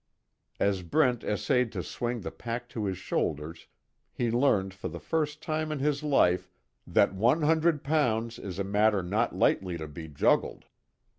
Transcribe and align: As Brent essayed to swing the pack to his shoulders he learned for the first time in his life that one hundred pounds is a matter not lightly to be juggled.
As 0.59 0.81
Brent 0.81 1.23
essayed 1.23 1.71
to 1.73 1.83
swing 1.83 2.21
the 2.21 2.31
pack 2.31 2.67
to 2.69 2.85
his 2.85 2.97
shoulders 2.97 3.67
he 4.11 4.31
learned 4.31 4.73
for 4.73 4.87
the 4.87 4.99
first 4.99 5.43
time 5.43 5.71
in 5.71 5.77
his 5.77 6.01
life 6.01 6.49
that 6.87 7.13
one 7.13 7.43
hundred 7.43 7.83
pounds 7.83 8.39
is 8.39 8.57
a 8.57 8.63
matter 8.63 9.03
not 9.03 9.35
lightly 9.35 9.77
to 9.77 9.87
be 9.87 10.07
juggled. 10.07 10.65